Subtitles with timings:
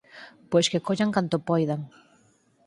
[0.51, 1.81] Pois que collan canto poidan;